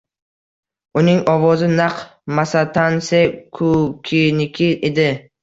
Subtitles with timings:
[1.01, 1.95] Uning ovozi naq
[2.39, 3.19] Masatane
[3.59, 5.09] Kukiniki edi